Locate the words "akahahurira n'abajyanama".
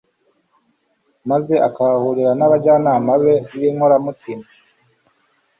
1.67-3.11